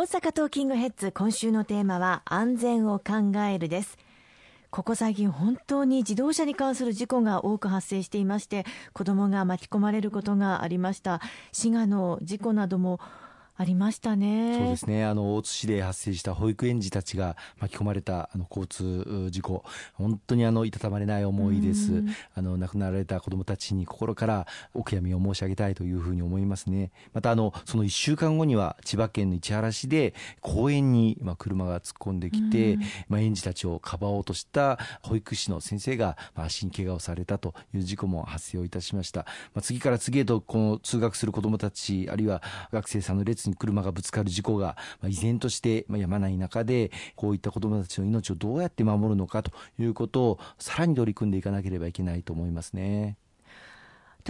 [0.00, 3.98] 大阪トーキングヘッズ今週のテーマは安全を考えるです。
[4.70, 11.20] ここ最近本当に自動車に関する事故が多く発生していまして子どもが巻き込まれることがありました。
[11.52, 12.98] 滋賀の事故なども
[13.60, 14.56] ありましたね。
[14.56, 15.04] そうですね。
[15.04, 19.62] あの大津市で発生した保育園児たちが巻き込まれたあの交通事故、
[19.92, 22.02] 本当にあのいたたまれない思いです。
[22.34, 26.90] あの亡くなられた子どもたちに心からお悔やみを申し上げたいというふうに思いますね。
[27.12, 32.78] またあのその1週間後には千葉県の市原市で公園にまあ車が突っ込んできて、
[33.10, 39.26] まあ園児たちをかばおうとした保育士の先生がまあ足に怪我をされたという事故も発生をいたしました。
[39.52, 53.16] まあ次から次へとこの通学する子どもたちあるいは学生さんの列にに車がぶつかる事故が依然としてやまない中でこういった子どもたちの命をどうやって守るのかということをさらに取り組んでいかなければいけないと思いますね。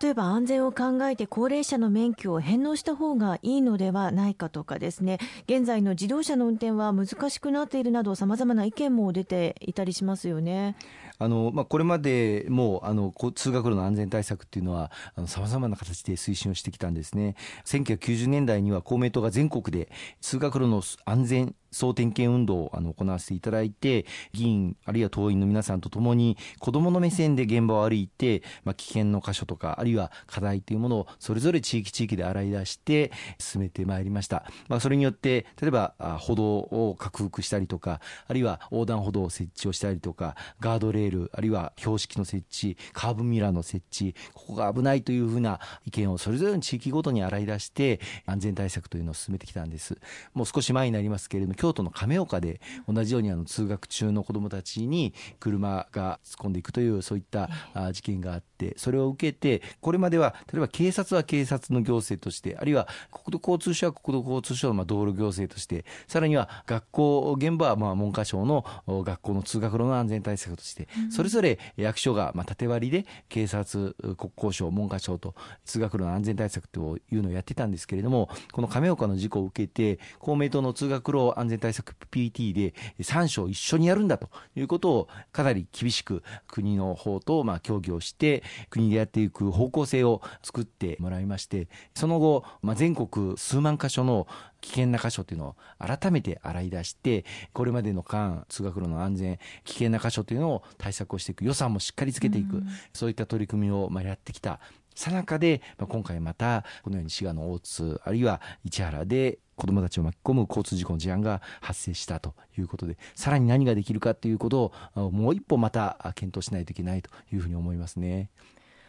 [0.00, 10.76] 例えば安全を考えて高齢者の免許を返納した方がいいのではないかとかですね現在の自動車の運転は難しくなっているなどさまざまな意見も出ていたりしますよね。
[11.22, 14.90] あのまあ、これまでもあの通学路の安全対策っていうのは
[15.26, 17.36] さまざまな形で推進をしてきたんですね。
[17.64, 49.98] 1990年代には公明党が全国で通学路の安全総点検運動をあの行わせていただいて議員あるいは党員の皆さんとともに子どもの目線で現場を歩いて、まあ、危険の箇所とかあるいは課題というものをそれぞれ地域地域で洗い出して進めてまいりました、まあ、それによって例えば歩道を拡幅したりとかあるいは横断歩道を設置をしたりとかガードレールあるいは標識の設置カーブミラーの設置ここが危ないというふうな意見をそれぞれの地域ごとに洗い出して安全対策というのを進めてきたんです。
[50.34, 57.48] もう少し前になりますけれども京都の亀岡で同じようにあの通学中の子どもたちに車が突っ込んでいくというそういった
[57.92, 94.26] 事件があってそれを受けてこれまでは例えば警察は警察の行政としてあるいは国土交通省は国土交通省のまあ道路行政としてさらには学校現場はまあ文科省の学校の通学路の安全対策としてそれぞれ役所がまあ縦割りで警察国交省文科省と通学路の安全対策というのをやってたんですけれどもこの亀岡の事故を受けて公明党の通学路安全対策 PT で3省一緒にやるんだということをかなり厳しく国の方とまあ協議をして国でやっていく方向性を作ってもらいましてその後、まあ、全国数万箇所の
[94.60, 104.60] 危険な箇所というのを改めて洗い出してこれまでの間通学路の安全危険な箇所というのを対策をしていく予算もしっかりつけていく、うん、そういった取り組みをまあやってきた
[104.94, 118.30] さなかで、まあ、今回またこのように滋賀の大津あるいは市原で子どもたちを巻き込む交通事故の事案が発生したということでさらに何ができるかということをもう一歩また検討しないといけないというふうに思いますね。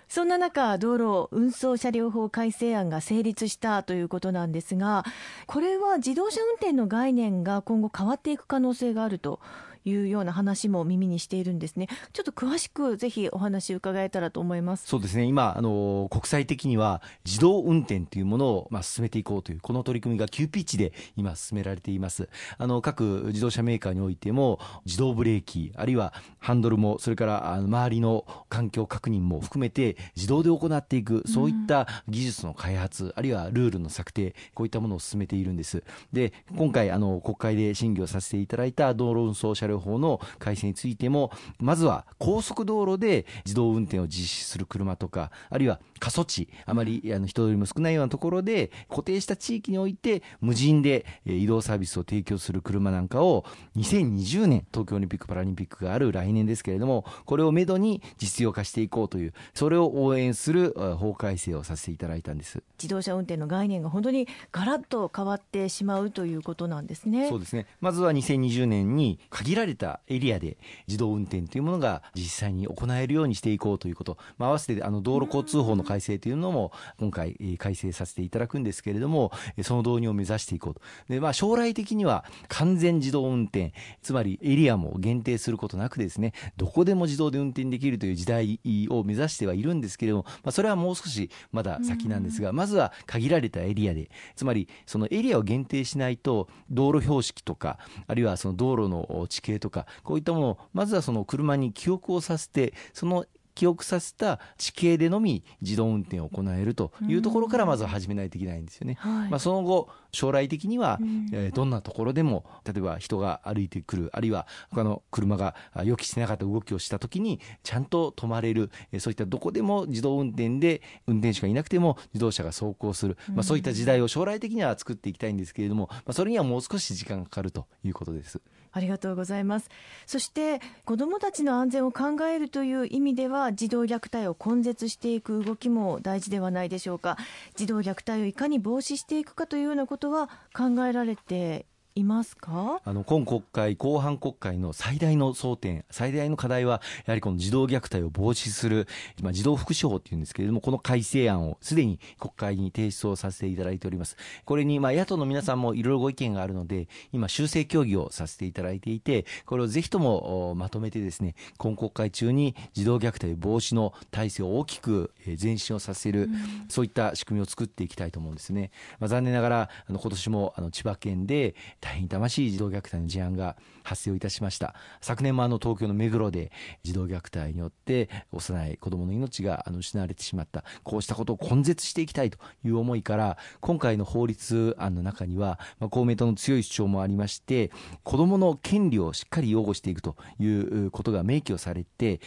[0.10, 5.04] そんな中、道路運送車両法改正案が成立したということなんですが、
[5.48, 9.40] これは自動車運転の概念が今後変わっていく可能性があると
[9.86, 11.88] いうような話も耳にしているんですね。
[12.14, 14.88] ちょっと詳しくぜひお話伺えたらと思います。
[14.88, 15.24] そうですね。
[15.24, 22.30] 今、あの、国際的には自動運転というものを、まあ、進めていこうという、この取り組みが急ピッチで今進められています。
[22.58, 35.84] あの、各自動車メーカーにおいても、自動ブレーキ、あるいはハンドルも、それから周りの環境確認も含めて自動で行っていく、そういった技術の開発、あるいはルールの策定、こういったものを進めているんです。
[36.12, 53.46] で、今回、あの、国会で審議をさせていただいた道路運送車両法の改正についても、まずは高速道路で自動運転を実施する車とか、あるいは過疎地、あまりあの人よりも少ないようなところで、固定した地域において無人で移動サービスを提供する車なんかを、
[53.76, 57.74] 2020年、東京オリンピック・パラリンピックがある来年ですけれども、これをめど。
[57.78, 67.30] に実用化していこうという、それを応援する法改正をさせていただいたんです自動車運転の概念が本当にガラッと変わってしまうということなんですね。
[67.30, 70.58] そうですねまずは2020年に限られたエリアで
[70.88, 79.32] 自動運転というものが実際に行えるようにしていこうということ、まあ、合わせてあの道路交通法の改正というのも今回改正させていただくんですけれども
[79.62, 80.82] その導入を目指していこうと。
[81.08, 97.78] で、まあ、将来的には完全自動運転つまりエリアも限定することなくですねどこでも自動で運転できるという時代を目指してはいるんですけれども、まあ、それはもう少しまだ先なんですがまずは限られたエリアでつまりそのエリアを限定しないと道路標識とか
[98.08, 108.96] あるいはその道路の地形とかこういったものをまずはその車に記憶をさせてその記憶させた地形でのみ自動運転を行えるというところからまずは始めないといけないんですよね。
[109.00, 111.00] はい、まあ、その後将来的には、
[111.34, 128.40] えー、どんなところでも例えば人が歩いてくるあるいは他の車が予期してなかった動きをした時にちゃんと止まれる、えー、そういったどこでも自動運転で運転手がいなくても自動車が走行する、まあ、そういった時代を将来的には作っていきたいんですけれども、まあ、それにはもう少し時間がかかるということです。
[128.74, 129.70] ありがとうございます。
[130.08, 137.18] そして子どもたちの安全を考えるという意味では児童虐待を根絶していく動きも大事ではないでしょうか。
[137.56, 141.66] 児童虐待をいかに防止していくかというようなこととは考えられて
[141.96, 142.82] いますか？
[142.84, 148.88] あの今国会、後半国会の最大の争点、最大の課題は、やはりこの児童虐待を防止する、
[149.22, 154.18] まあ、児童福祉法っていうんですけれども、この改正案をすでに国会に提出をさせていただいております。
[154.44, 166.30] これに、まあ、野党の皆さんもいろいろご意見があるので、今、修正協議をさせていただいていて、これをぜひともまとめてですね、今国会中に児童虐待防止の体制を大きく前進をさせる、うん、
[166.70, 168.72] そういった仕組みを作っていきたいと思うんですね。
[169.00, 174.74] まあ、残念ながら、あの今年もあの千葉県で大変痛ましい児童虐待の事案が発生いたしました。
[175.02, 176.50] 昨年もあの東京の目黒で
[176.82, 180.64] 児童虐待によって幼い子どもの命があの失われてしまった。
[180.84, 187.70] こうしたことを根絶していきたいという思いから今回の法律案の中には、まあ、公明党の強い主張もありまして
[188.04, 192.22] 子どもの権利をしっかり擁護していくということが明記をされて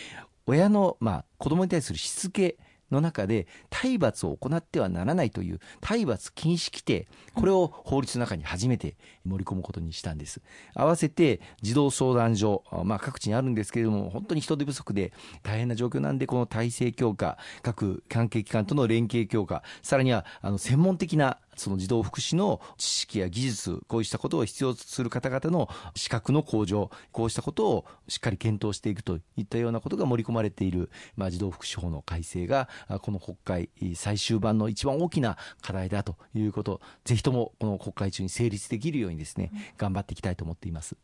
[0.46, 2.58] 親の、まあ、子どもに対するしつけ
[2.90, 10.40] の中で体罰を行ってはならないという体罰禁止規定これを法律の中に初めて盛り込むことにしたんです。
[10.74, 15.12] 合わせて児童相談所、まあ、各地にあるんですけれども本当に人手不足で
[15.42, 32.68] 大変な状況なんでこの体制強化各関係機関との連携強化さらにはあの専門的なその児童福祉の知識や技術こうしたことを必要とする方々の資格の向上こうしたことをしっかり検討していくといったようなことが盛り込まれている、まあ、児童福祉法の改正が
[33.02, 40.96] この国会最終版の一番大きな課題だということぜひともこの国会中に成立できるようにですね頑張っていきたいと思っています。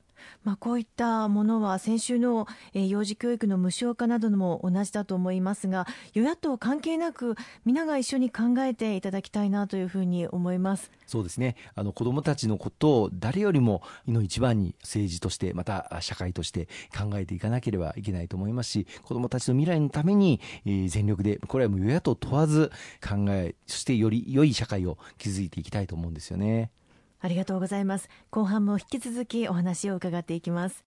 [0.44, 22.70] まあ、こういったものは先週の、え幼児教育の無償化なども同じだと思いますが与野党関係なく皆が一緒に考えていただきたいなというふうに思いますそうですねあの子どもたちのことを誰よりもの一番に政治としてまた社会として考えていかなければいけないと思いますし子どもたちの未来のために、えー、全力でこれはもう与野党問わず
[23.00, 26.70] 考えそしてより良い社会を築いていきたいと思うんですよね。
[27.22, 28.08] ありがとうございます。
[28.30, 30.91] 後半も引き続きお話を伺っていきます。